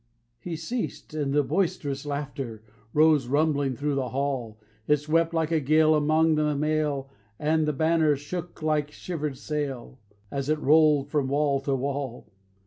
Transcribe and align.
He 0.39 0.55
ceased; 0.55 1.13
and 1.13 1.31
the 1.31 1.43
boisterous 1.43 2.07
laughter 2.07 2.63
Rose 2.91 3.27
rumbling 3.27 3.75
thro' 3.75 3.93
the 3.93 4.09
hall. 4.09 4.57
It 4.87 4.97
swept 4.97 5.31
like 5.31 5.51
a 5.51 5.59
gale 5.59 5.93
among 5.93 6.33
the 6.33 6.55
mail, 6.55 7.11
And 7.37 7.67
the 7.67 7.71
banners 7.73 8.19
shook 8.19 8.63
like 8.63 8.89
shivered 8.89 9.37
sail, 9.37 9.99
As 10.31 10.49
it 10.49 10.57
rolled 10.57 11.09
from 11.11 11.27
wall 11.27 11.59
to 11.61 11.75
wall. 11.75 12.25